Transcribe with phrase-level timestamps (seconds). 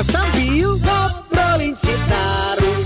[0.00, 2.84] bersama sambil ngobrolin Citarum.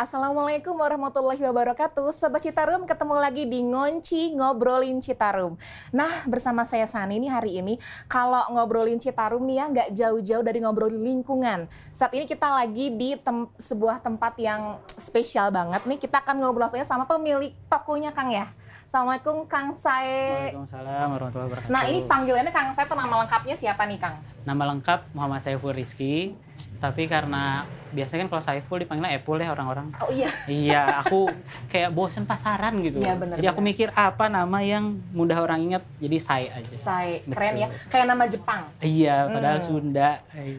[0.00, 2.16] Assalamualaikum warahmatullahi wabarakatuh.
[2.16, 5.60] Sobat Citarum ketemu lagi di Ngonci Ngobrolin Citarum.
[5.92, 7.76] Nah bersama saya Sani ini hari ini
[8.08, 11.68] Kalau ngobrolin Citarum nih ya nggak jauh-jauh dari ngobrolin lingkungan.
[11.92, 16.00] Saat ini kita lagi di tem sebuah tempat yang spesial banget nih.
[16.00, 18.48] Kita akan ngobrol sama pemilik tokonya Kang ya
[18.90, 20.50] Assalamualaikum Kang Sae.
[20.50, 21.70] Waalaikumsalam warahmatullahi wabarakatuh.
[21.70, 24.18] Nah ini panggilannya Kang Sae, nama lengkapnya siapa nih Kang?
[24.42, 26.34] Nama lengkap Muhammad Saiful Rizky.
[26.82, 27.62] Tapi karena
[27.94, 29.94] biasanya kan kalau Saiful dipanggilnya Epul ya orang-orang.
[30.02, 30.26] Oh iya.
[30.50, 31.30] iya, aku
[31.70, 32.98] kayak bosen pasaran gitu.
[32.98, 36.74] Iya, bener, Jadi aku mikir apa nama yang mudah orang ingat, jadi Sai aja.
[36.74, 37.62] Sae, keren Betul.
[37.62, 37.68] ya.
[37.94, 38.62] Kayak nama Jepang.
[38.82, 39.66] Iya, padahal Hmm.
[39.70, 40.10] Sunda.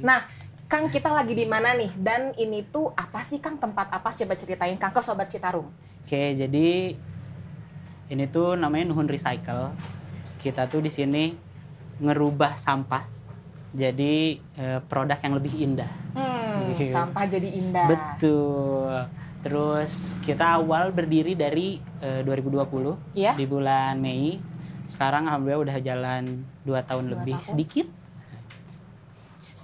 [0.07, 0.23] Nah,
[0.71, 1.91] Kang kita lagi di mana nih?
[1.99, 4.07] Dan ini tuh apa sih Kang tempat apa?
[4.07, 5.67] Coba ceritain Kang ke Sobat Citarum.
[6.07, 6.95] Oke, jadi
[8.11, 9.71] ini tuh namanya Nuhun Recycle.
[10.37, 11.31] Kita tuh di sini
[11.97, 13.03] ngerubah sampah
[13.71, 15.91] jadi eh, produk yang lebih indah.
[16.11, 16.91] Hmm, Iya.
[16.91, 17.87] sampah jadi indah.
[17.87, 18.93] Betul.
[19.41, 23.33] Terus kita awal berdiri dari eh, 2020 Iya.
[23.33, 24.37] di bulan Mei.
[24.85, 26.23] Sekarang alhamdulillah udah jalan
[26.61, 27.47] 2 tahun Dua lebih tahun.
[27.47, 27.87] sedikit.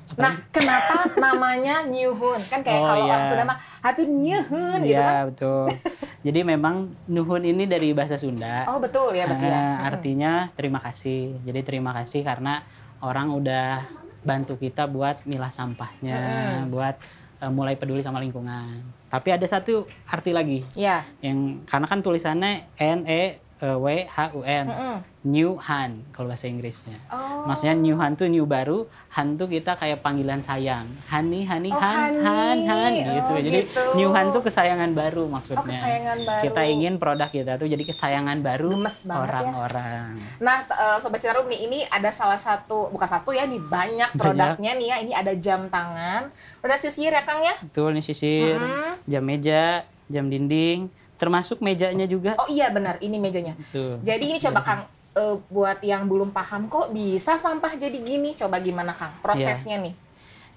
[0.08, 2.39] Apa Nah, kenapa namanya Nyuhun?
[2.48, 3.11] Kan kayak Oh, kalau iya.
[3.11, 5.11] orang Sunda mah hatu Nyuhun gitu kan.
[5.11, 5.66] Iya, betul.
[6.26, 8.66] Jadi memang nuhun ini dari bahasa Sunda.
[8.68, 9.58] Oh, betul ya, betul ya.
[9.58, 9.88] Hmm.
[9.88, 11.38] artinya terima kasih.
[11.46, 12.66] Jadi terima kasih karena
[13.00, 13.86] orang udah
[14.26, 16.20] bantu kita buat milah sampahnya,
[16.66, 16.73] Mm-mm.
[16.73, 16.95] buat
[17.40, 18.82] eh, mulai peduli sama lingkungan.
[19.08, 21.06] Tapi ada satu arti lagi Iya.
[21.23, 24.66] yang karena kan tulisannya N E W H U N.
[24.69, 24.97] Mm-mm.
[25.27, 26.95] New Han kalau bahasa Inggrisnya.
[27.11, 27.44] Oh.
[27.44, 30.88] Maksudnya new Han tuh new baru, Han tuh kita kayak panggilan sayang.
[31.11, 32.16] Hani, Hani, Oh, Han.
[32.23, 33.31] Han, Han gitu.
[33.36, 33.81] Oh, Jadi gitu.
[33.99, 35.59] new Han tuh kesayangan baru maksudnya.
[35.59, 36.44] Oh, kesayangan baru.
[36.47, 39.14] Kita ingin produk kita tuh jadi kesayangan baru ya.
[39.20, 40.15] orang-orang.
[40.39, 44.15] Nah, t- eh, Sobat Citarum nih, ini ada salah satu, bukan satu ya, nih banyak
[44.15, 44.98] produknya nih ya.
[45.03, 46.32] Ini ada jam tangan.
[46.64, 47.59] Udah sisir ya Kang ya?
[47.59, 48.95] Betul nih sisir, Mm-mm.
[49.03, 50.87] jam meja, jam dinding,
[51.17, 52.38] termasuk mejanya juga.
[52.38, 53.58] Oh iya benar, ini mejanya.
[54.05, 54.82] Jadi ini coba Kang,
[55.17, 59.94] eh, buat yang belum paham kok bisa sampah jadi gini, coba gimana Kang prosesnya nih?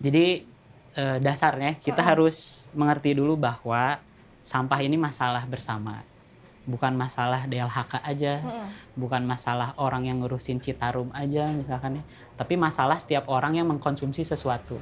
[0.00, 0.26] Jadi
[0.94, 3.98] eh, dasarnya kita harus mengerti dulu bahwa
[4.44, 6.04] sampah ini masalah bersama.
[6.68, 8.68] Bukan masalah DLHK aja, Mm-mm.
[8.94, 12.04] bukan masalah orang yang ngurusin Citarum aja misalkan ya,
[12.36, 14.76] tapi masalah setiap orang yang mengkonsumsi sesuatu.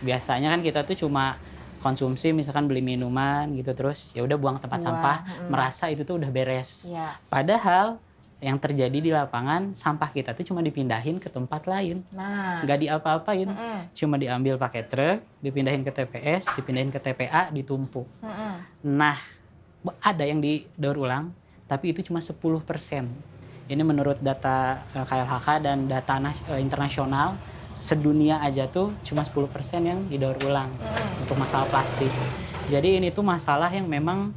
[0.00, 1.36] Biasanya kan kita tuh cuma
[1.82, 5.48] konsumsi misalkan beli minuman gitu terus ya udah buang tempat Buang, sampah, mm.
[5.50, 6.86] merasa itu tuh udah beres.
[6.86, 7.18] Iya.
[7.26, 7.98] Padahal
[8.42, 12.58] yang terjadi di lapangan sampah kita tuh cuma dipindahin ke tempat lain, Nah.
[12.66, 13.78] nggak diapa-apain Mm-mm.
[13.94, 18.02] cuma diambil pakai truk, dipindahin ke TPS, dipindahin ke TPA, ditumpuk.
[18.18, 18.54] Mm-mm.
[18.98, 19.14] Nah,
[20.02, 21.30] ada yang didaur ulang,
[21.70, 22.34] tapi itu cuma 10%.
[23.70, 26.18] Ini menurut data eh, KLHK dan data
[26.50, 27.38] eh, internasional,
[27.74, 29.48] sedunia aja tuh cuma 10%
[29.82, 31.22] yang didaur ulang Mm-mm.
[31.24, 32.10] untuk masalah plastik.
[32.68, 34.30] Jadi ini tuh masalah yang memang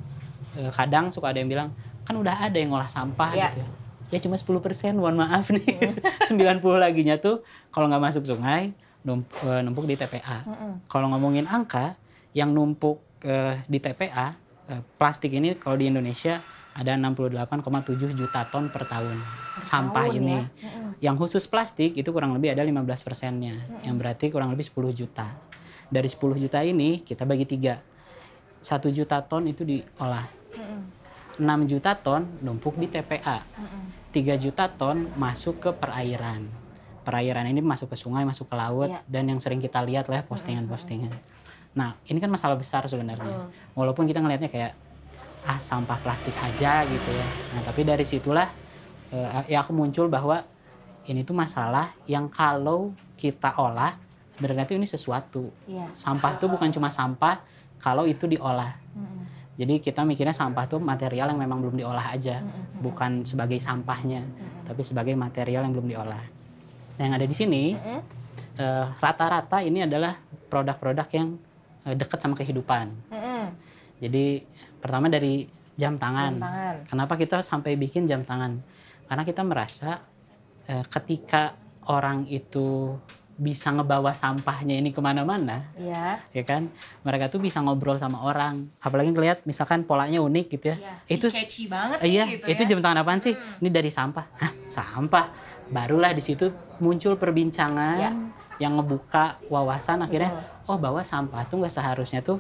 [0.54, 1.70] eh, kadang suka ada yang bilang,
[2.04, 3.50] kan udah ada yang ngolah sampah Iya.
[3.52, 3.70] gitu ya.
[4.14, 4.62] Ya cuma 10%,
[4.96, 5.66] mohon maaf nih.
[6.30, 8.72] 90 laginya tuh kalau nggak masuk sungai,
[9.04, 10.46] eh, numpuk di TPA.
[10.46, 10.86] Mm-mm.
[10.86, 11.98] Kalau ngomongin angka,
[12.32, 14.36] yang numpuk eh, di TPA,
[14.68, 16.40] eh, plastik ini kalau di Indonesia
[16.76, 19.16] ada 68,7 juta ton per tahun
[19.64, 20.36] sampah Tahun ini.
[20.36, 20.44] ya.
[21.12, 23.56] Yang khusus plastik itu kurang lebih ada 15 persennya,
[23.88, 25.40] yang berarti kurang lebih 10 juta.
[25.88, 27.80] Dari 10 juta ini kita bagi tiga,
[28.60, 30.82] satu juta ton itu diolah, Mm-mm.
[31.40, 34.12] 6 juta ton numpuk di TPA, Mm-mm.
[34.12, 36.44] 3 juta ton masuk ke perairan.
[37.06, 39.00] Perairan ini masuk ke sungai, masuk ke laut, Iya.
[39.06, 41.14] dan yang sering kita lihat lah postingan-postingan.
[41.76, 43.46] Nah, ini kan masalah besar sebenarnya.
[43.76, 44.74] Walaupun kita ngelihatnya kayak
[45.46, 47.28] ah sampah plastik aja gitu ya.
[47.54, 48.50] Nah, tapi dari situlah
[49.14, 50.42] eh, ya aku muncul bahwa
[51.06, 53.94] ini tuh masalah yang kalau kita olah
[54.36, 55.54] sebenarnya tuh ini sesuatu.
[55.70, 55.88] Iya.
[55.94, 57.40] Sampah tuh bukan cuma sampah
[57.78, 58.74] kalau itu diolah.
[58.98, 59.24] Mm-mm.
[59.56, 62.84] Jadi kita mikirnya sampah tuh material yang memang belum diolah aja, Mm-mm.
[62.84, 64.68] bukan sebagai sampahnya, Mm-mm.
[64.68, 66.24] tapi sebagai material yang belum diolah.
[66.98, 67.78] Nah, yang ada di sini
[68.58, 70.18] eh, rata-rata ini adalah
[70.50, 71.38] produk-produk yang
[71.86, 72.92] eh, dekat sama kehidupan.
[73.96, 74.44] Jadi
[74.86, 76.38] pertama dari jam tangan.
[76.38, 76.76] Jam tangan.
[76.86, 78.62] Kenapa kita sampai bikin jam tangan?
[79.10, 80.06] Karena kita merasa
[80.70, 81.58] eh, ketika
[81.90, 82.94] orang itu
[83.36, 86.24] bisa ngebawa sampahnya ini ke mana-mana, Iya.
[86.32, 86.72] ya kan?
[87.04, 88.72] Mereka tuh bisa ngobrol sama orang.
[88.80, 90.78] Apalagi ngelihat misalkan polanya unik gitu ya.
[90.80, 90.94] Iya.
[91.20, 92.68] Itu catchy banget iya, nih gitu itu ya.
[92.72, 93.36] jam tangan apaan sih?
[93.36, 94.26] Ini dari sampah.
[94.40, 95.26] Hah, sampah.
[95.68, 96.48] Barulah di situ
[96.80, 98.12] muncul perbincangan Ya.
[98.62, 100.32] yang ngebuka wawasan akhirnya,
[100.72, 102.40] oh bahwa sampah tuh nggak seharusnya tuh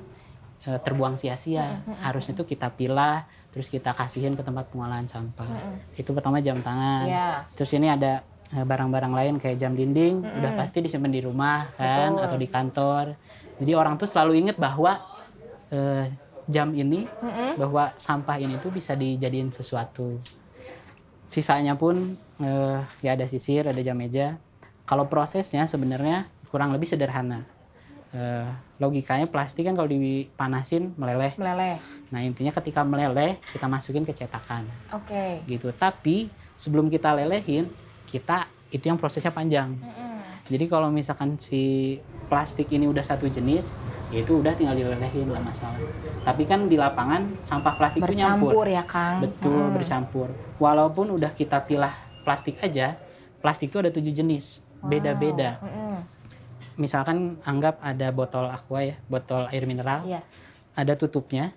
[0.65, 1.81] eh, terbuang sia-sia.
[2.01, 3.25] Harusnya tuh kita pilah,
[3.55, 5.47] terus kita kasihin ke tempat pengolahan sampah.
[5.47, 5.95] Mm-mm.
[5.95, 7.07] Itu pertama jam tangan.
[7.07, 7.29] Iya.
[7.55, 10.37] Terus ini ada eh, barang-barang lain kayak jam dinding Mm-mm.
[10.43, 12.25] udah pasti disimpan di rumah kan Betul.
[12.27, 13.05] atau di kantor.
[13.55, 14.99] Jadi orang tuh selalu inget bahwa
[15.71, 16.11] eh,
[16.51, 17.57] jam ini Mm-mm.
[17.57, 20.19] bahwa sampah ini tuh bisa dijadiin sesuatu.
[21.25, 24.37] Sisanya pun eh, ya ada sisir, ada jam meja.
[24.85, 27.47] Kalau prosesnya sebenarnya kurang lebih sederhana.
[28.15, 28.47] Eh,
[28.79, 31.35] logikanya plastik kan kalau dipanasin meleleh.
[31.35, 31.75] Meleleh.
[32.15, 34.63] Nah intinya ketika meleleh kita masukin ke cetakan
[34.95, 35.43] Oke.
[35.43, 35.75] gitu.
[35.75, 37.67] Tapi sebelum kita lelehin
[38.07, 39.75] kita itu yang prosesnya panjang.
[39.75, 40.15] Mm-mm.
[40.47, 41.97] Jadi kalau misalkan si
[42.31, 43.75] plastik ini udah satu jenis,
[44.15, 45.75] ya itu udah tinggal dilelehin lah masalah.
[46.23, 48.55] Tapi kan di lapangan sampah plastik itu nyampur.
[48.55, 49.15] Bercampur ya Kang.
[49.27, 49.73] Betul, Mm.
[49.75, 50.27] bercampur.
[50.55, 51.91] Walaupun udah kita pilah
[52.23, 52.95] plastik aja,
[53.43, 55.59] plastik itu ada tujuh jenis, beda-beda.
[55.59, 55.67] Wow.
[55.67, 55.84] Mm-mm.
[56.75, 60.19] Misalkan anggap ada botol aqua ya, botol air mineral, Iya.
[60.75, 61.55] ada tutupnya,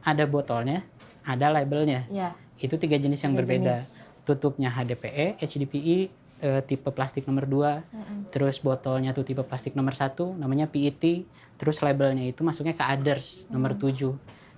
[0.00, 0.86] ada botolnya,
[1.22, 2.06] ada labelnya.
[2.06, 2.38] Iya.
[2.56, 3.74] Itu tiga jenis yang Tiga berbeda.
[3.78, 3.98] jenis.
[4.22, 5.98] Tutupnya HDPE, HDPE,
[6.40, 8.30] eh, tipe plastik nomor 2, Mm-mm.
[8.30, 11.26] terus botolnya tuh tipe plastik nomor satu, namanya PET,
[11.56, 14.14] terus labelnya itu masuknya ke others nomor 7.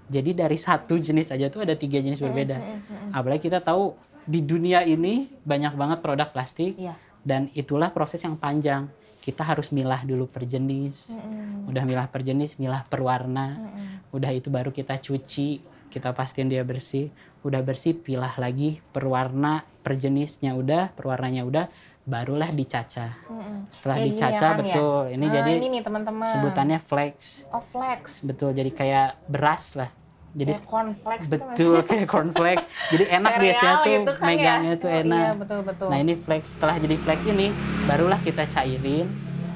[0.06, 2.60] Jadi dari satu jenis aja tuh ada tiga jenis berbeda.
[2.60, 3.16] Mm-mm.
[3.16, 6.94] Apalagi kita tahu di dunia ini banyak banget produk plastik Iya.
[7.22, 8.92] dan itulah proses yang panjang.
[9.22, 11.14] Kita harus milah dulu per jenis.
[11.14, 11.70] Mm-mm.
[11.70, 13.54] Udah milah per jenis, milah per warna.
[13.54, 14.10] Mm-mm.
[14.10, 15.62] Udah itu baru kita cuci,
[15.94, 17.14] kita pastiin dia bersih.
[17.46, 21.70] Udah bersih, pilah lagi per warna, per jenisnya udah, per warnanya udah,
[22.02, 23.14] barulah dicacah.
[23.30, 23.70] Mm-mm.
[23.70, 24.74] Setelah ya, dicacah Kang, ya?
[24.74, 25.02] betul.
[25.14, 26.26] Ini Nah, jadi ini nih teman-teman.
[26.26, 27.46] sebutannya flex.
[27.54, 28.26] Oh flex.
[28.26, 29.90] Betul, jadi kayak beras lah.
[30.32, 32.64] Jadi Kayak cornflakes tuh betul kayak cornflakes.
[32.88, 34.26] Jadi enak Sereal biasanya tuh gitu kan ya?
[34.28, 35.20] megangnya tuh Oh, enak.
[35.20, 35.88] Iya betul betul.
[35.88, 37.46] Nah ini flex setelah jadi flex ini
[37.84, 39.06] barulah kita cairin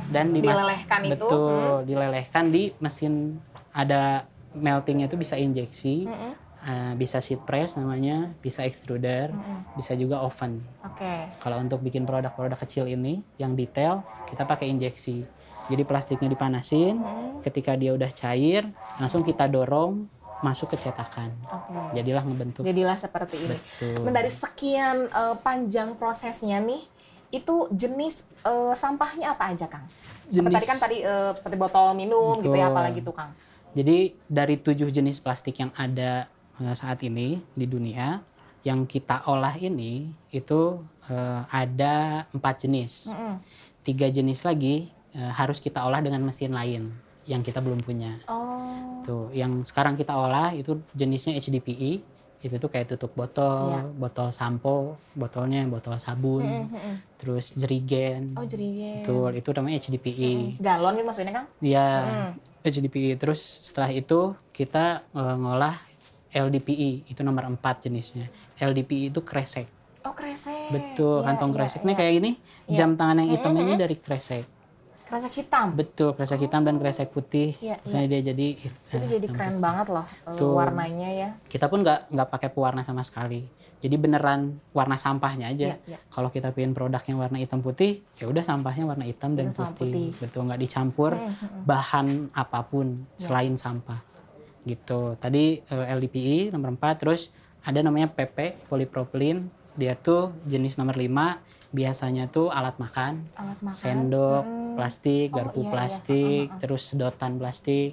[0.06, 3.12] dan dimas- Dilelehkan itu, betul dilelehkan di mesin
[3.70, 6.32] ada meltingnya itu bisa injeksi, Mm-mm.
[6.62, 9.74] eh, bisa sheet press namanya, bisa extruder, Mm-mm.
[9.74, 10.60] bisa juga oven.
[10.82, 11.28] Oke.
[11.36, 15.24] Kalau untuk bikin produk-produk kecil ini yang detail kita pakai injeksi.
[15.66, 17.42] Jadi plastiknya dipanasin, Mm-mm.
[17.42, 20.06] ketika dia udah cair langsung kita dorong
[20.44, 21.32] masuk ke cetakan.
[21.48, 21.96] Oke.
[21.96, 22.62] Jadilah ngebentuk.
[22.66, 23.56] Jadilah seperti ini.
[23.56, 24.04] Betul.
[24.04, 26.84] Dan dari sekian eh, panjang prosesnya nih,
[27.32, 29.88] itu jenis eh, sampahnya apa aja, Kang?
[30.28, 32.76] Seperti Jenis- tadi kan tadi eh, seperti botol minum gitu ya, Betul.
[32.76, 33.30] apalagi tuh, Kang.
[33.76, 36.28] Jadi dari tujuh jenis plastik yang ada
[36.72, 38.24] saat ini di dunia,
[38.64, 43.12] yang kita olah ini itu eh, ada empat jenis.
[43.12, 43.36] Mm-mm.
[43.84, 46.90] Tiga jenis lagi eh, harus kita olah dengan mesin lain
[47.26, 48.14] yang kita belum punya.
[48.26, 49.02] Oh.
[49.02, 52.14] Tuh, yang sekarang kita olah itu jenisnya HDPE.
[52.36, 53.82] Itu tuh kayak tutup botol, Iya.
[53.92, 56.94] botol sampo, botolnya botol sabun, Mm-mm, mm-mm.
[57.18, 58.34] terus jerigen.
[58.34, 59.02] Oh, jerigen.
[59.02, 60.60] Betul, itu namanya HDPE.
[60.60, 61.46] Galon gitu maksudnya, Kang?
[61.58, 62.30] Ya, Mm.
[62.62, 63.10] HDPE.
[63.16, 64.20] Terus setelah itu
[64.52, 65.80] kita eh, ngolah
[66.30, 68.28] LDPE, itu nomor 4 jenisnya.
[68.56, 69.66] LDPE itu kresek.
[70.04, 70.70] Oh, kresek.
[70.70, 71.80] Betul, Iya, kantong iya, kresek.
[71.82, 71.98] Ini iya.
[71.98, 72.30] kayak gini,
[72.68, 72.76] Iya.
[72.76, 73.80] jam tangan yang hitam ini Mm-mm.
[73.80, 74.44] dari kresek.
[75.06, 75.70] Kresek hitam.
[75.70, 77.54] Betul, kresek hitam dan kresek putih.
[77.62, 78.46] Iya, Makanya dia jadi
[78.90, 80.50] Jadi eh, jadi keren banget loh eh, Betul.
[80.58, 81.28] warnanya ya.
[81.46, 83.46] Kita pun nggak nggak pakai pewarna sama sekali.
[83.78, 85.78] Jadi beneran warna sampahnya aja.
[85.78, 85.98] Iya, iya.
[86.10, 89.70] Kalau kita pengen produknya warna hitam putih, ya udah sampahnya warna hitam dan putih.
[89.78, 90.08] putih.
[90.18, 91.62] Betul, nggak dicampur Mm, mm, mm.
[91.62, 93.30] bahan apa pun Ya.
[93.30, 94.02] selain sampah.
[94.66, 95.14] Gitu.
[95.22, 97.30] Tadi eh, LDPE nomor 4, terus
[97.62, 99.46] ada namanya PP polipropilin.
[99.78, 101.38] Dia tuh jenis nomor 5,
[101.70, 103.74] biasanya tuh alat makan, Alat makan.
[103.74, 104.74] sendok Mm.
[104.74, 105.72] plastik, Oh, garpu iya, iya.
[105.72, 106.58] plastik, ah.
[106.58, 107.90] terus sedotan plastik,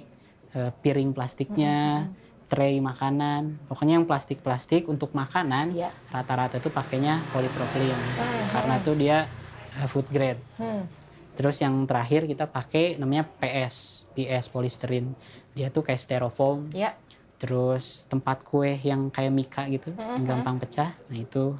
[0.52, 2.08] eh, piring plastiknya,
[2.44, 3.56] tray makanan.
[3.66, 5.90] Pokoknya yang plastik-plastik untuk makanan Iya.
[6.08, 9.26] rata-rata tuh pakainya polipropilin Hmm, karena tuh dia
[9.74, 10.38] eh, food grade.
[10.54, 10.86] Hmm.
[11.34, 15.18] Terus yang terakhir kita pakai namanya PS, PS polisterin.
[15.50, 16.70] Dia tuh kayak styrofoam.
[16.70, 16.94] Ya.
[17.34, 20.30] Terus tempat kue yang kayak mika gitu, yang Mhm.
[20.30, 20.94] gampang pecah.
[21.04, 21.58] Nah itu.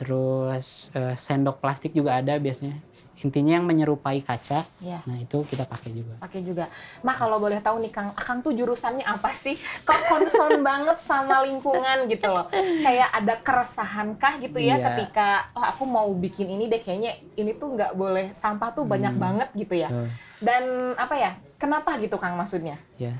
[0.00, 2.80] Terus eh, sendok plastik juga ada biasanya.
[3.20, 4.64] Intinya yang menyerupai kaca.
[4.80, 5.04] Ya.
[5.04, 6.16] Nah itu kita pakai juga.
[6.16, 6.72] Pakai juga.
[6.98, 9.60] Mah kalau boleh tahu nih Kang, Akang tuh jurusannya apa sih?
[9.84, 12.48] Kok concern banget sama lingkungan gitu loh.
[12.80, 14.86] Kayak ada keresahan kah gitu ya Iya.
[14.88, 19.12] ketika oh, aku mau bikin ini deh kayaknya ini tuh nggak boleh sampah tuh banyak
[19.12, 19.20] Hmm.
[19.20, 19.92] banget gitu ya.
[19.92, 20.08] Tuh,
[20.40, 20.64] Dan
[20.96, 21.30] apa ya?
[21.60, 22.80] Kenapa gitu Kang maksudnya?
[22.96, 23.12] ya.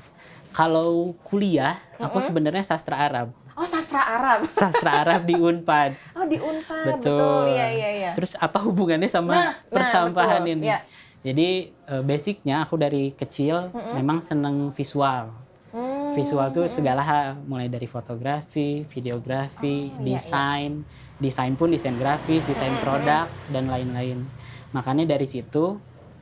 [0.51, 2.25] Kalau kuliah, aku Mhm.
[2.25, 3.31] sebenarnya sastra Arab.
[3.53, 4.47] Oh sastra Arab.
[4.59, 5.91] Sastra Arab di Unpad.
[6.15, 6.99] Oh di Unpad.
[6.99, 7.51] Betul.
[7.51, 8.11] Iya iya iya.
[8.15, 10.53] Terus apa hubungannya sama Nah, nah, persampahan betul.
[10.55, 10.67] ini?
[10.71, 10.79] Iya.
[11.21, 13.93] Jadi eh, basicnya aku dari kecil Mm-mm.
[13.99, 15.29] memang seneng visual.
[15.71, 16.11] Hmm.
[16.11, 20.83] Visual tuh segala hal, mulai dari fotografi, videografi, Oh, iya, desain,
[21.15, 24.19] desain pun desain grafis, desain produk dan lain-lain.
[24.75, 25.79] Makanya dari situ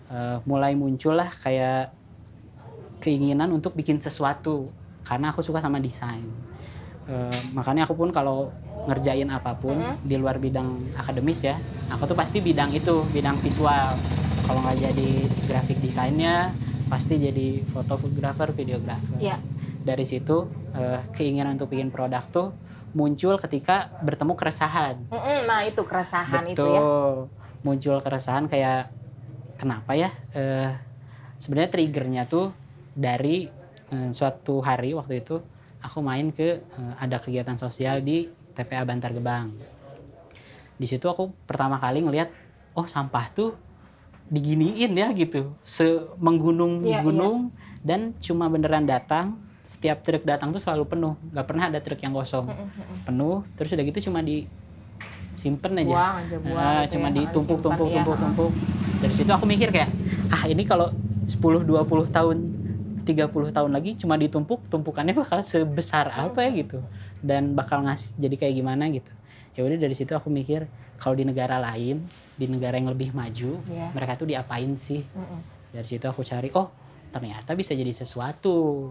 [0.09, 1.93] eh, mulai muncullah kayak
[2.99, 4.69] keinginan untuk bikin sesuatu
[5.01, 6.25] karena aku suka sama desain.
[7.09, 8.53] Eh, makanya aku pun kalau
[8.85, 10.05] ngerjain apa pun Mm-hmm.
[10.05, 11.57] di luar bidang akademis ya,
[11.89, 13.97] aku tuh pasti bidang itu, bidang visual.
[14.45, 15.09] Kalau nggak jadi
[15.45, 16.53] graphic desainnya,
[16.85, 19.17] pasti jadi fotografer, videografer.
[19.17, 19.41] Iya.
[19.81, 22.53] Dari situ eh, keinginan untuk bikin produk tuh
[22.89, 24.95] muncul ketika bertemu keresahan.
[25.45, 26.53] Nah itu keresahan Betul.
[26.53, 26.81] itu ya.
[27.61, 28.89] Muncul keresahan kayak
[29.57, 30.09] kenapa ya?
[30.33, 30.71] Eh,
[31.39, 32.51] Sebenarnya triggernya tuh
[32.91, 33.47] dari
[33.89, 35.39] eh, suatu hari waktu itu
[35.79, 39.47] aku main ke eh, ada kegiatan sosial di TPA Bantar Gebang.
[40.75, 42.31] Di situ aku pertama kali ngelihat
[42.73, 43.55] oh sampah tuh
[44.29, 45.83] diginiin ya gitu, se
[46.21, 47.49] menggunung Iya, gunung
[47.81, 52.13] dan cuma beneran datang setiap truk datang tuh selalu penuh, nggak pernah ada truk yang
[52.13, 53.05] kosong Mm-mm.
[53.05, 54.45] penuh terus udah gitu cuma di
[55.33, 56.57] simpen aja Buang aja buang.
[56.57, 57.15] Ah, gitu cuma ya.
[57.21, 57.95] ditumpuk Simpan, tumpuk iya.
[58.01, 58.51] tumpuk tumpuk
[58.99, 59.89] dari situ aku mikir kayak
[60.29, 60.89] ah ini kalau
[61.29, 61.65] 10 20
[62.09, 62.37] tahun
[63.01, 66.79] 30 tahun lagi cuma ditumpuk tumpukannya bakal sebesar apa ya gitu
[67.19, 69.11] dan bakal ngasih jadi kayak gimana gitu
[69.53, 70.65] ya udah dari situ aku mikir
[70.95, 72.03] kalau di negara lain
[72.33, 73.91] di negara yang lebih maju Iya.
[73.91, 75.39] mereka tuh diapain sih Mm-mm.
[75.69, 76.71] dari situ aku cari oh
[77.09, 78.89] ternyata bisa jadi sesuatu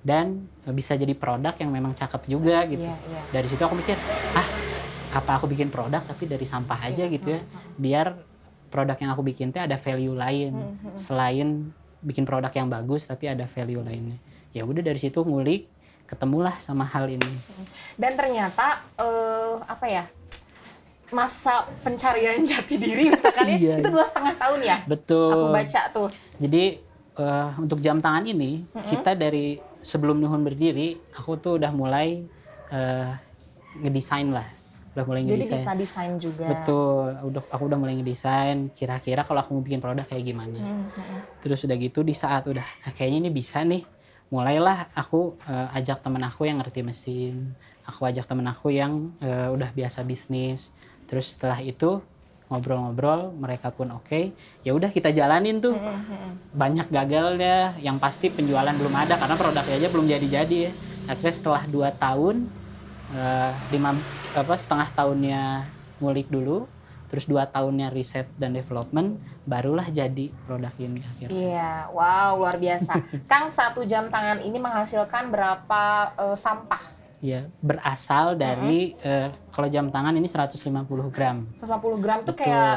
[0.00, 3.20] dan bisa jadi produk yang memang cakep juga gitu Iya, iya.
[3.30, 3.96] dari situ aku mikir
[4.32, 4.48] ah
[5.10, 7.40] apa aku bikin produk tapi dari sampah aja Iya, gitu ya
[7.76, 8.06] biar
[8.68, 10.94] produk yang aku bikin teh ada value lain Mhm.
[10.94, 11.48] selain
[12.00, 14.16] bikin produk yang bagus tapi ada value lainnya
[14.50, 15.68] ya udah dari situ ngulik
[16.04, 17.30] ketemulah sama hal ini
[17.94, 20.04] Dan ternyata eh, apa ya
[21.10, 24.76] masa pencarian jati diri misalkan ya, Iya, itu dua setengah tahun ya.
[24.84, 26.08] betul Aku baca tuh.
[26.36, 26.64] jadi
[27.14, 28.88] eh, untuk jam tangan ini Mhm.
[28.88, 32.22] kita dari sebelum Nuhun berdiri aku tuh udah mulai
[32.70, 33.10] eh,
[33.76, 34.46] ngedesain lah
[34.90, 35.54] udah mulai Jadi ngedesain.
[35.54, 36.46] bisa desain juga.
[36.50, 37.08] betul.
[37.30, 38.74] Udah aku udah mulai ngedesain.
[38.74, 40.58] Kira-kira kalau aku mau bikin produk kayak gimana?
[40.58, 41.18] Hmm, hmm.
[41.40, 43.86] terus udah gitu di saat udah "Ah, kayaknya ini bisa nih.
[44.30, 47.54] Mulailah aku eh, ajak temen aku yang ngerti mesin.
[47.86, 50.74] Aku ajak temen aku yang eh, udah biasa bisnis.
[51.06, 52.02] Terus setelah itu
[52.50, 54.34] ngobrol-ngobrol mereka pun oke.
[54.66, 55.74] Ya udah kita jalanin tuh.
[55.78, 56.30] Hmm, hmm.
[56.50, 57.78] banyak gagalnya.
[57.78, 60.72] Yang pasti penjualan belum ada karena produknya aja belum jadi-jadi ya.
[61.06, 62.50] Akhirnya setelah dua tahun
[63.14, 63.96] eh, lima
[64.34, 65.42] apa setengah tahunnya
[66.00, 66.66] ngulik dulu
[67.10, 72.94] terus dua tahunnya riset dan development barulah jadi produk ini akhirnya Iya, wow luar biasa.
[73.30, 75.82] Kang satu jam tangan ini menghasilkan berapa
[76.14, 76.99] eh, sampah?
[77.20, 80.56] Ya berasal dari eh, kalau jam tangan ini 150
[81.10, 82.40] gram 150 gram tuh Betul.
[82.42, 82.76] kayak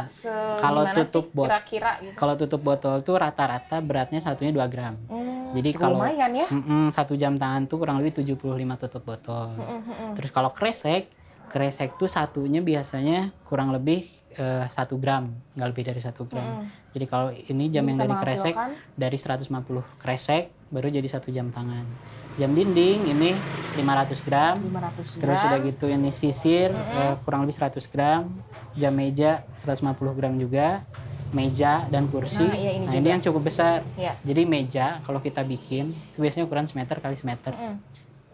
[0.60, 2.16] Kalau tutup sih bot- kira-kira gitu.
[2.16, 6.48] kalau tutup botol tuh rata-rata beratnya satunya 2 gram Hmm, Jadi kalau- lumayan ya.
[6.50, 8.36] Mm-mm, satu jam tangan tuh kurang lebih 75
[8.78, 10.12] tutup botol Hmm, hmm, hmm.
[10.14, 11.08] Terus kalau kresek,
[11.46, 16.62] kresek tuh satunya biasanya kurang lebih eh, satu gram, nggak lebih dari satu gram.
[16.62, 16.68] Hmm.
[16.92, 18.56] Jadi kalau ini jam yang Bisa dari kresek
[18.94, 21.86] dari 150 kresek baru jadi satu jam tangan.
[22.34, 23.38] Jam dinding ini
[23.78, 24.58] 500 gram.
[24.58, 25.22] 500 gram.
[25.22, 28.26] Terus udah gitu ini sisir eh, kurang lebih 100 gram.
[28.74, 30.82] Jam meja 150 gram juga.
[31.30, 32.46] Meja dan kursi.
[32.46, 33.02] Nah, iya, ini Nah, juga.
[33.02, 33.82] ini yang cukup besar.
[33.98, 34.14] Iya.
[34.22, 37.82] Jadi meja kalau kita bikin itu biasanya ukuran semeter kali semeter Hmm.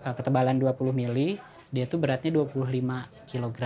[0.04, 1.40] uh, ketebalan 20 mili,
[1.72, 3.60] dia tuh beratnya 25 kg.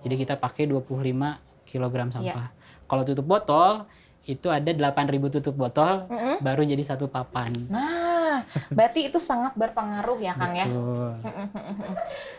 [0.00, 1.36] Jadi kita pakai 25
[1.70, 2.50] kg sampah.
[2.84, 3.86] Kalau tutup botol
[4.26, 6.42] itu ada 8.000 tutup botol Mm-mm.
[6.44, 7.50] baru jadi satu papan.
[7.72, 10.66] Nah, berarti itu sangat berpengaruh ya Kang ya.
[10.68, 11.14] Betul.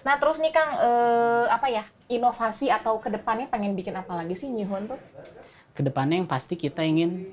[0.06, 4.38] Nah terus nih Kang, eh, apa ya inovasi atau ke depannya pengen bikin apa lagi
[4.38, 5.00] sih Nyihun tuh?
[5.74, 7.28] Ke depannya yang pasti kita ingin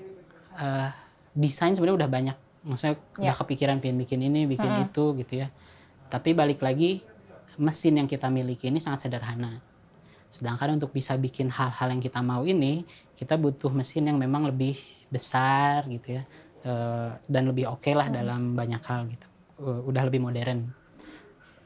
[0.55, 0.91] uh,
[1.35, 2.37] desain sebenarnya udah banyak.
[2.65, 3.39] Maksudnya udah Ya.
[3.39, 4.87] kepikiran pengen bikin ini, bikin Mm-mm.
[4.91, 5.49] itu gitu ya.
[6.09, 7.05] Tapi balik lagi
[7.59, 9.61] mesin yang kita miliki ini sangat sederhana.
[10.29, 12.85] Sedangkan untuk bisa bikin hal-hal yang kita mau ini,
[13.17, 14.77] kita butuh mesin yang memang lebih
[15.09, 16.23] besar gitu ya,
[16.63, 19.27] eh, dan lebih oke lah dalam banyak hal gitu.
[19.65, 20.69] Eh, udah lebih modern.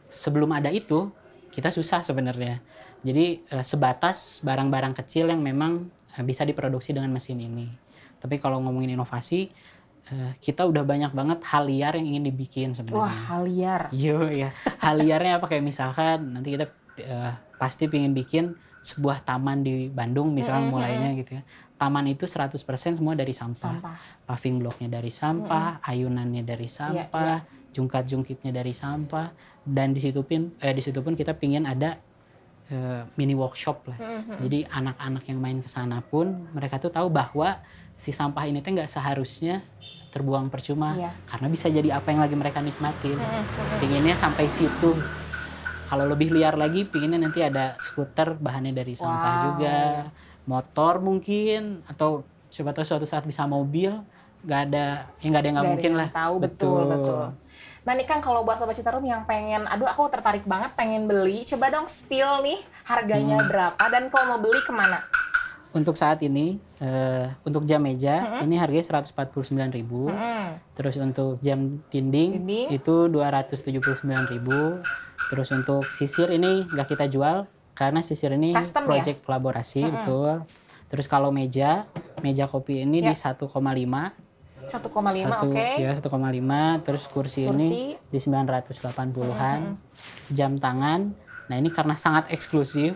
[0.09, 1.11] Sebelum ada itu,
[1.51, 2.63] kita susah sebenarnya.
[3.03, 5.91] Jadi eh, sebatas barang-barang kecil yang memang
[6.23, 7.67] bisa diproduksi dengan mesin ini.
[8.23, 9.51] Tapi kalau ngomongin inovasi,
[10.45, 13.17] kita udah banyak banget hal liar yang ingin dibikin Wah sebenarnya.
[13.33, 13.83] hal liar.
[13.97, 19.63] Yo ya, hal liarnya apa kayak misalkan nanti kita eh, pasti pingin bikin sebuah taman
[19.63, 21.43] di Bandung misalnya Mm-mm, mulainya gitu ya.
[21.79, 22.55] Taman itu 100%
[22.99, 23.79] semua dari sampah.
[23.79, 23.97] Sampah.
[24.23, 29.31] Paving blocknya dari sampah, ayunannya dari Iya, sampah, jungkat-jungkitnya dari sampah
[29.63, 31.99] dan di situ pun eh di situ pun kita pingin ada
[32.69, 33.99] eh, mini workshop lah.
[33.99, 34.39] Mm-mm.
[34.43, 37.59] Jadi anak-anak yang main ke sana pun mereka tuh tahu bahwa
[37.99, 39.63] si sampah ini tuh nggak seharusnya
[40.11, 41.09] terbuang percuma Iya.
[41.25, 43.79] karena bisa jadi apa yang lagi mereka nikmatin Mm-mm.
[43.79, 44.99] pinginnya sampai situ
[45.93, 49.43] kalau lebih liar lagi pinginnya nanti ada skuter bahannya dari sampah Wow.
[49.45, 49.77] juga
[50.49, 53.93] motor mungkin atau siapa tahu suatu saat bisa mobil
[54.41, 57.25] nggak ada ya nggak ada yang nggak mungkin yang lah tahu betul betul.
[57.83, 61.43] Nah nih kan kalau buat Sobat Citarum yang pengen, aduh aku tertarik banget pengen beli,
[61.43, 62.57] coba dong spill nih
[62.87, 63.51] harganya Hmm.
[63.51, 65.03] berapa dan kalau mau beli ke mana?
[65.73, 68.45] Untuk saat ini, eh, untuk jam meja Mm-mm.
[68.45, 69.73] ini harganya 149.000.
[70.05, 70.47] Mm-mm.
[70.73, 72.67] Terus untuk jam dinding, Dinding.
[72.71, 74.85] itu 279.000.
[75.27, 78.89] Terus untuk sisir ini nggak kita jual karena sisir ini Custom ya?
[78.91, 79.93] project kolaborasi Mm-mm.
[79.95, 80.33] betul.
[80.87, 81.89] Terus kalau meja,
[82.21, 83.09] meja kopi ini Ya.
[83.09, 84.13] di 1,5.
[84.63, 84.69] 1,5
[85.25, 85.69] Satu- oke.
[85.75, 86.53] Ya, 1,5.
[86.79, 87.83] Terus kursi, ini Kursi.
[88.07, 89.61] di 980-an.
[90.29, 91.17] Jam tangan.
[91.49, 92.95] Nah, ini karena sangat eksklusif,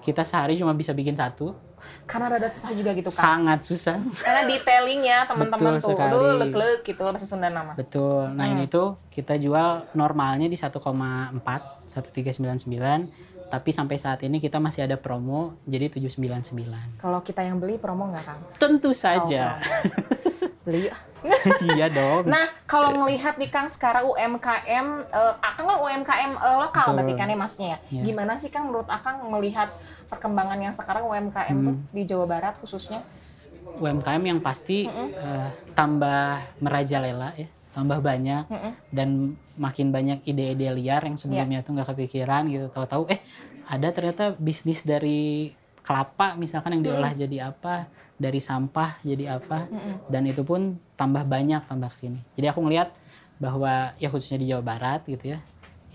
[0.00, 1.54] kita sehari cuma bisa bikin satu.
[2.04, 3.22] Karena rada susah juga gitu kan.
[3.40, 3.96] Sangat susah.
[4.20, 6.40] Karena detailingnya teman-teman tuh, aduh sekali.
[6.46, 7.72] leg-leg gitu bahasa Sunda nama.
[7.76, 8.30] Betul.
[8.34, 10.78] Nah, ini tuh kita jual normalnya di 1,4,
[11.92, 13.39] 1399.
[13.50, 16.54] Tapi sampai saat ini kita masih ada promo jadi 799.
[16.96, 18.40] Kalau kita yang beli promo nggak Kang?
[18.56, 19.42] Tentu Oh, saja.
[19.58, 20.48] promo.
[20.60, 20.86] beli.
[21.68, 22.24] iya dong.
[22.26, 26.94] Nah, kalau ngelihat nih Kang sekarang UMKM, eh, Akang kan UMKM eh, lokal Betul.
[26.96, 27.78] berarti kan ya maksudnya ya.
[27.90, 28.02] Iya.
[28.06, 29.68] Gimana sih Kang menurut Akang melihat
[30.06, 31.84] perkembangan yang sekarang UMKM tuh Hmm.
[31.90, 33.02] di Jawa Barat khususnya?
[33.72, 35.10] UMKM yang pasti Mm-mm.
[35.12, 38.72] eh, tambah merajalela ya, tambah banyak Mm-mm.
[38.90, 42.66] dan makin banyak ide-ide liar yang sebelumnya tuh nggak kepikiran gitu.
[42.74, 43.22] Tahu-tahu eh
[43.70, 47.86] ada ternyata bisnis dari kelapa misalkan yang diolah jadi apa,
[48.18, 50.10] dari sampah jadi apa, Mm-mm.
[50.10, 52.20] dan itu pun tambah banyak tambah ke sini.
[52.34, 52.90] Jadi aku ngelihat
[53.40, 55.38] bahwa ya khususnya di Jawa Barat gitu ya,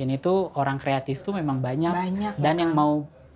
[0.01, 2.79] ini tuh orang kreatif tuh memang banyak Banyak ya, dan yang Kang.
[2.79, 2.93] mau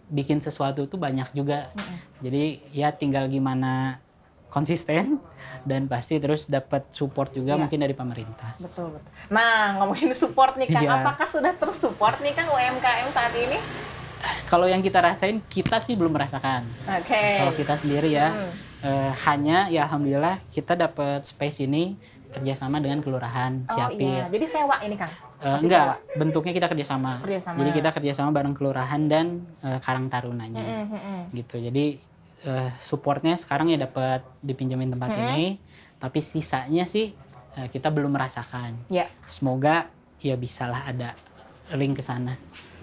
[0.10, 1.69] bikin sesuatu tuh banyak juga.
[1.75, 1.98] Mm-mm.
[2.25, 2.43] Jadi
[2.74, 4.01] ya tinggal gimana
[4.50, 5.22] konsisten
[5.61, 7.59] dan pasti terus dapat support juga Iya.
[7.59, 8.55] mungkin dari pemerintah.
[8.57, 9.09] Betul, betul.
[9.29, 10.99] Nah, ngomongin support nih Kang, Iya.
[10.99, 13.59] apakah sudah terus support nih Kang UMKM saat ini?
[14.45, 16.67] Kalau yang kita rasain kita sih belum merasakan.
[16.91, 17.23] Oke.
[17.39, 18.51] Kalau kita sendiri ya Hmm.
[18.81, 21.95] eh, hanya ya alhamdulillah kita dapat space ini
[22.29, 24.05] kerjasama dengan kelurahan Oh Ciapit.
[24.05, 25.09] iya, jadi sewa ini Kang.
[25.39, 27.23] Eh, Masih enggak, bentuknya kita kerjasama.
[27.23, 27.57] Kerjasama.
[27.57, 29.25] Jadi kita kerjasama bareng kelurahan dan
[29.60, 31.19] eh, Karang Tarunanya, Mm-mm, mm-mm.
[31.34, 31.55] gitu.
[31.57, 31.86] Jadi
[32.41, 35.23] eh, supportnya sekarang ya dapat dipinjemin tempat Mm-mm.
[35.30, 35.45] ini,
[35.95, 37.12] tapi sisanya sih
[37.54, 38.75] eh, kita belum merasakan.
[38.88, 39.88] Ya, Semoga
[40.19, 41.15] ya bisalah ada
[41.71, 42.36] link ke sana.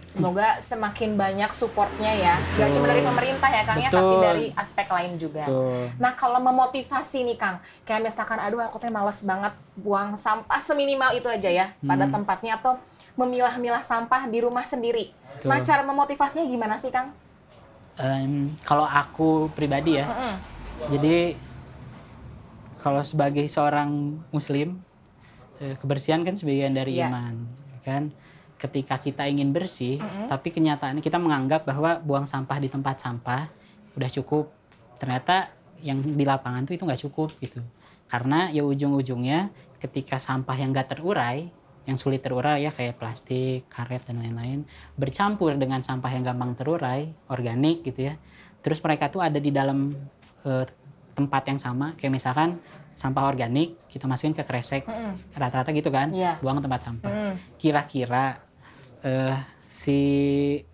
[0.07, 2.35] semoga semakin banyak supportnya ya.
[2.57, 4.23] Gak cuma dari pemerintah ya Kang ya, tapi Betul.
[4.23, 5.45] dari aspek lain juga.
[5.45, 5.93] Tuh.
[5.99, 11.13] Nah kalau memotivasi nih Kang, kayak misalkan aduh aku tuh males banget buang sampah seminimal
[11.13, 12.15] itu aja ya pada Hmm.
[12.15, 12.81] tempatnya atau
[13.13, 15.13] memilah-milah sampah di rumah sendiri.
[15.37, 15.49] Betul.
[15.49, 17.13] Nah cara memotivasinya gimana sih Kang?
[17.97, 20.35] Em, kalau aku pribadi ya, Mm-mm.
[20.93, 21.33] jadi
[22.79, 23.89] kalau sebagai seorang
[24.29, 24.77] muslim
[25.57, 27.09] eh, kebersihan kan sebagian dari Iya.
[27.09, 27.35] iman
[27.81, 28.13] kan
[28.57, 30.29] ketika kita ingin bersih Mm-mm.
[30.29, 33.49] tapi kenyataannya kita menganggap bahwa buang sampah di tempat sampah
[33.97, 34.53] udah cukup
[34.97, 35.49] ternyata
[35.81, 37.65] yang di lapangan tuh itu nggak cukup gitu
[38.07, 41.49] karena ya ujung-ujungnya ketika sampah yang nggak terurai
[41.87, 47.07] yang sulit terurai ya kayak plastik, karet dan lain-lain bercampur dengan sampah yang gampang terurai,
[47.31, 48.15] organik gitu ya.
[48.61, 49.95] Terus mereka tuh ada di dalam
[50.43, 50.67] eh,
[51.15, 52.59] tempat yang sama, kayak misalkan
[52.99, 54.83] sampah organik kita masukin ke kresek,
[55.33, 56.37] rata-rata gitu kan, Iya.
[56.43, 57.13] buang ke tempat sampah.
[57.57, 58.43] Kira-kira
[59.03, 59.99] eh, si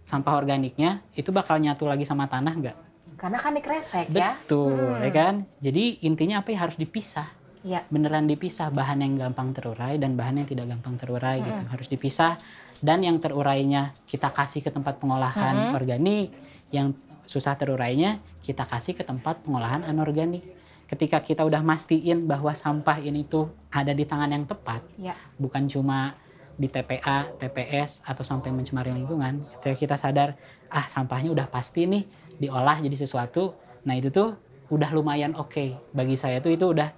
[0.02, 2.78] sampah organiknya itu bakal nyatu lagi sama tanah nggak?
[3.20, 4.32] Karena kan dikresek ya.
[4.34, 5.04] Betul, Hmm.
[5.04, 5.34] ya kan?
[5.60, 7.28] Jadi intinya apa ya harus dipisah
[7.62, 7.86] Iya.
[7.88, 11.70] beneran dipisah bahan yang gampang terurai dan bahan yang tidak gampang terurai gitu Mm-mm.
[11.70, 12.34] harus dipisah
[12.82, 15.78] dan yang terurainya kita kasih ke tempat pengolahan Mm-mm.
[15.78, 16.34] organik
[16.74, 16.90] yang
[17.22, 20.42] susah terurainya kita kasih ke tempat pengolahan anorganik
[20.90, 25.14] ketika kita udah mastiin bahwa sampah ini tuh ada di tangan yang tepat Iya.
[25.38, 26.18] bukan cuma
[26.52, 30.36] di TPA, TPS atau sampai mencemari lingkungan ketika kita sadar
[30.68, 32.04] ah sampahnya udah pasti nih
[32.36, 34.36] diolah jadi sesuatu nah itu tuh
[34.68, 36.92] udah lumayan oke bagi saya tuh itu udah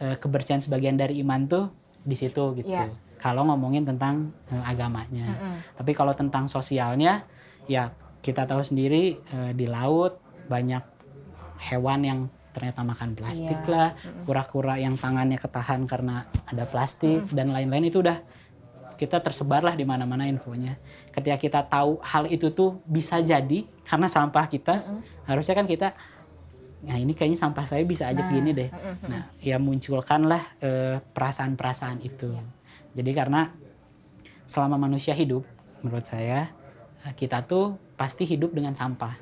[0.00, 1.64] eh, kebersihan sebagian dari iman tuh
[2.00, 2.88] di situ gitu Iya.
[3.16, 5.56] kalau ngomongin tentang eh, agamanya Mm-mm.
[5.76, 7.28] tapi kalau tentang sosialnya
[7.68, 10.16] ya kita tahu sendiri eh, di laut
[10.48, 10.82] banyak
[11.60, 13.70] hewan yang ternyata makan plastik Iya.
[13.70, 13.88] lah
[14.26, 18.18] kura-kura yang tangannya ketahan karena ada plastik dan lain-lain itu udah
[18.96, 20.76] kita tersebar lah di mana-mana infonya.
[21.08, 25.24] Ketika kita tahu hal itu tuh bisa jadi karena sampah kita, Mm-mm.
[25.24, 25.96] harusnya kan kita,
[26.80, 28.70] nah ini kayaknya sampah saya bisa aja Nah, gini deh.
[28.72, 29.08] mm-mm, mm-mm.
[29.12, 32.32] Nah, ya munculkanlah eh, perasaan-perasaan itu.
[32.32, 32.44] Iya.
[32.96, 33.52] Jadi karena
[34.44, 35.44] selama manusia hidup,
[35.80, 36.48] menurut saya
[37.04, 39.12] eh, kita tuh pasti hidup dengan sampah,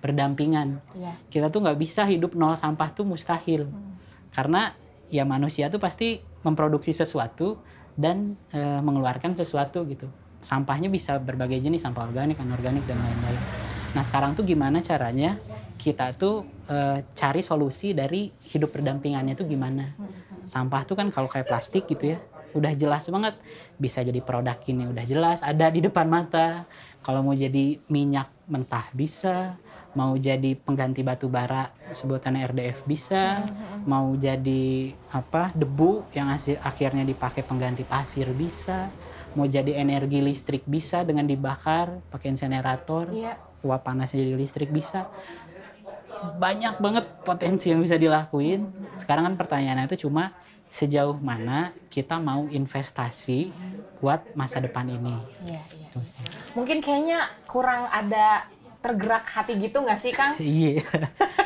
[0.00, 0.80] berdampingan.
[0.96, 1.12] Iya.
[1.28, 3.96] Kita tuh nggak bisa hidup nol sampah tuh mustahil Hmm.
[4.32, 4.72] karena
[5.08, 7.60] ya manusia tuh pasti memproduksi sesuatu
[7.94, 10.08] dan eh, mengeluarkan sesuatu gitu.
[10.40, 13.40] Sampahnya bisa berbagai jenis, sampah organik, anorganik dan lain-lain.
[13.94, 15.38] Nah sekarang tuh gimana caranya
[15.84, 19.92] kita tuh eh, cari solusi dari hidup berdampingannya tuh gimana?
[20.40, 22.18] Sampah tuh kan kalau kayak plastik gitu ya,
[22.56, 23.34] udah jelas banget
[23.76, 26.64] bisa jadi produk ini udah jelas ada di depan mata
[27.02, 29.58] kalau mau jadi minyak mentah bisa
[29.94, 33.42] mau jadi pengganti batu bara sebutan RDF bisa
[33.86, 38.90] mau jadi apa debu yang hasil akhirnya dipakai pengganti pasir bisa
[39.34, 43.34] mau jadi energi listrik bisa dengan dibakar pakai insenerator Iya.
[43.66, 45.10] uap panasnya jadi listrik bisa
[46.38, 50.32] banyak banget potensi yang bisa dilakuin sekarang kan pertanyaannya itu cuma
[50.68, 53.54] sejauh mana kita mau investasi
[54.02, 55.14] buat masa depan ini
[55.46, 55.88] Iya, iya.
[56.58, 58.50] Mungkin kayaknya kurang ada
[58.84, 60.36] tergerak hati gitu nggak sih, Kang?
[60.42, 60.84] iya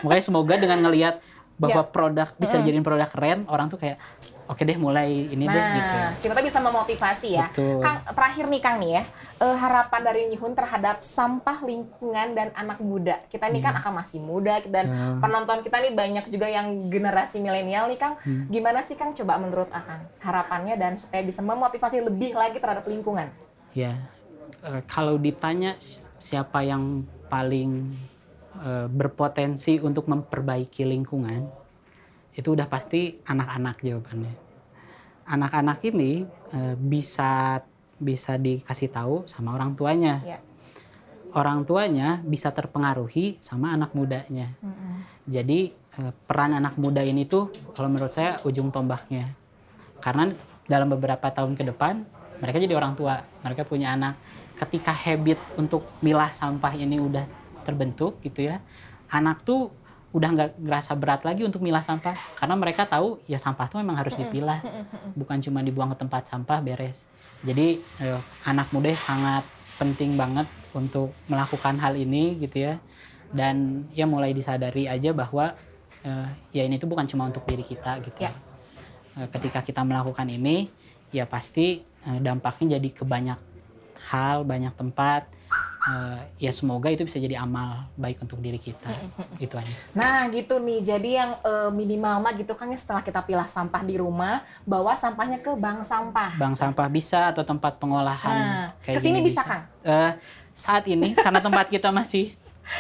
[0.03, 1.23] makanya semoga dengan ngelihat
[1.59, 1.90] bahwa Ya.
[1.90, 3.99] produk bisa dijadiin produk keren orang tuh kayak
[4.47, 7.47] oke deh mulai ini deh gitu Nah, siapa tahu bisa memotivasi ya.
[7.49, 7.83] Betul.
[7.83, 9.03] Kang, terakhir nih Kang nih ya,
[9.38, 13.21] eh, harapan dari Nyihun terhadap sampah lingkungan dan anak muda.
[13.27, 15.18] Kita ini kan akan masih muda dan Hmm.
[15.18, 18.14] penonton kita nih banyak juga yang generasi milenial nih Kang.
[18.16, 18.47] Hmm.
[18.47, 23.29] Gimana sih Kang coba menurut Akang harapannya dan supaya bisa memotivasi lebih lagi terhadap lingkungan?
[23.71, 23.99] Ya,
[24.62, 27.90] eh, kalau ditanya si- siapa yang paling
[28.90, 31.47] berpotensi untuk memperbaiki lingkungan,
[32.38, 34.35] itu udah pasti anak-anak jawabannya.
[35.27, 36.23] Anak-anak ini
[36.55, 37.61] eh, bisa
[37.99, 40.23] bisa dikasih tahu sama orang tuanya.
[40.23, 40.38] Ya.
[41.35, 44.55] Orang tuanya bisa terpengaruhi sama anak mudanya.
[45.27, 49.35] Jadi eh, peran anak muda ini tuh kalau menurut saya ujung tombaknya.
[49.99, 50.31] Karena
[50.71, 52.07] dalam beberapa tahun ke depan
[52.38, 54.14] mereka jadi orang tua, mereka punya anak.
[54.55, 57.27] Ketika habit untuk milah sampah ini udah
[57.62, 58.62] terbentuk gitu ya,
[59.09, 59.73] anak tuh
[60.09, 62.16] udah nggak ngerasa berat lagi untuk milah sampah.
[62.35, 64.61] Karena mereka tahu ya sampah tuh memang harus dipilah,
[65.12, 67.05] bukan cuma dibuang ke tempat sampah beres.
[67.44, 69.44] Jadi eh, anak muda sangat
[69.79, 72.75] penting banget untuk melakukan hal ini gitu ya.
[73.29, 75.53] Dan ya mulai disadari aja bahwa
[76.03, 78.27] eh, ya ini tuh bukan cuma untuk diri kita gitu.
[78.27, 78.33] Ya.
[79.18, 80.73] Eh, ketika kita melakukan ini
[81.12, 83.38] ya pasti eh, dampaknya jadi ke banyak
[84.09, 85.29] hal banyak tempat
[85.88, 88.92] Eh, ya semoga itu bisa jadi amal baik untuk diri kita.
[89.40, 89.72] Gitu aja.
[89.96, 93.81] Nah gitu nih, jadi yang eh, minimal mah gitu kan ya setelah kita pilah sampah
[93.81, 96.37] di rumah, bawa sampahnya ke bank sampah.
[96.37, 99.64] bank sampah bisa atau tempat pengolahan Nah, kayak ke sini gini bisa Kang?
[99.81, 100.12] Eh,
[100.53, 102.35] saat ini karena tempat kita masih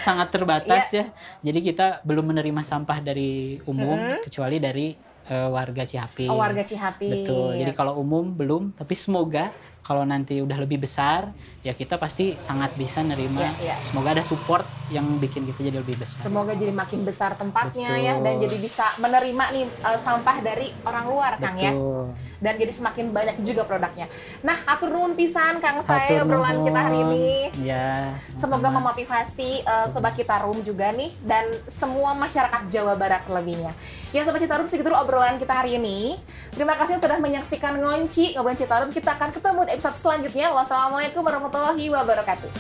[0.04, 1.08] sangat terbatas ya
[1.40, 4.92] jadi kita belum menerima sampah dari umum kecuali dari
[5.28, 6.26] eh, warga Cihapi.
[6.28, 7.08] Oh, warga Cihapi.
[7.08, 7.56] betul.
[7.56, 8.72] Jadi kalau umum belum.
[8.76, 9.52] Tapi semoga
[9.88, 13.76] kalau nanti udah lebih besar ya kita pasti sangat bisa nerima Iya, iya.
[13.80, 18.04] semoga ada support yang bikin kita jadi lebih besar Semoga jadi makin besar tempatnya Betul.
[18.04, 21.72] ya dan jadi bisa menerima nih eh, sampah dari orang luar Kang ya.
[21.72, 24.06] betul Dan jadi semakin banyak juga produknya.
[24.40, 27.28] Nah, atur nuhun pisan Kang saya obrolan kita hari ini.
[27.66, 33.74] ya Semoga memotivasi eh, Sobat Citarum juga nih dan semua masyarakat Jawa Barat lebihnya.
[34.08, 36.14] Ya Sobat Citarum segitu dulu obrolan kita hari ini.
[36.54, 38.88] Terima kasih sudah menyaksikan Ngonci Ngobrolin Citarum.
[38.88, 40.50] Kita akan ketemu di episode selanjutnya.
[40.50, 42.50] Wassalamualaikum warahmatullahi wabarakatuh.